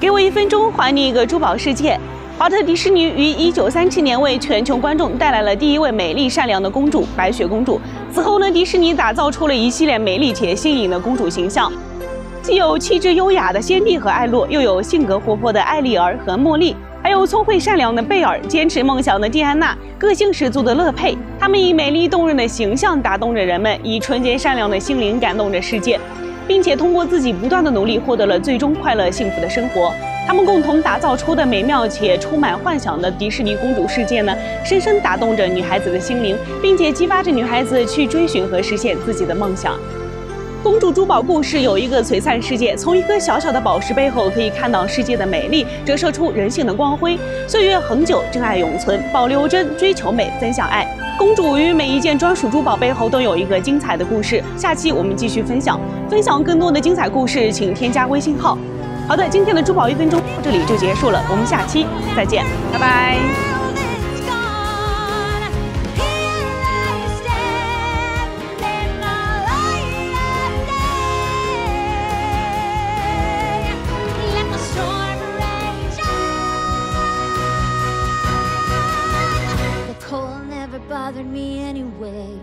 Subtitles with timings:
[0.00, 2.00] 给我一分钟，还你一个珠宝世界。
[2.38, 7.78] 华特迪士尼于一九三七年为全球观众带来了第一位美丽善良的公主——白雪公主。
[8.10, 11.70] 此后呢，迪士尼打造出了一系列美丽且新颖的公主形象，
[12.40, 21.14] 既有气质优雅的仙蒂和艾洛，又有性格活泼的艾丽儿和茉莉，还有聪慧善良的贝尔，坚持梦想的蒂安娜，个性十足的乐佩。
[21.38, 26.00] 她们以美丽动人的形象打动着人们，以纯洁善良的心灵感动着世界。
[26.50, 29.94] 并且通过自己不断的努力，获得了最终快乐幸福的生活。
[30.26, 39.78] 他们共同打造出的美妙且充满幻想的迪士尼公主世界呢，深深打动着女孩子的心灵，并且激发着女孩子去追寻和实现自己的梦想。
[40.62, 47.18] 公主珠宝故事有一个璀璨世界，从一颗小小的宝石背后可以看到世界的美丽，折射出人性的光辉。
[47.46, 50.86] 岁月恒久，真爱永存，保留真，追求美，分享爱。
[51.18, 54.42] 公主与每一件专属珠宝背后都有一个精彩的故事。
[54.56, 58.58] 下期我们继续分享，分享更多的精彩故事，请添加微信号。
[59.08, 63.59] 好的，今天的珠宝一分钟到这里就结束了，我们下期再见，拜拜。
[81.10, 82.40] Bothered me anyway.